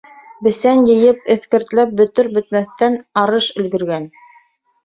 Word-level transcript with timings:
Бесән 0.45 0.79
йыйып, 0.93 1.19
эҫкертләнеп 1.33 1.93
бөтөр-бөтмәҫтән, 2.01 2.99
арыш 3.25 3.51
өлгөргән. 3.65 4.13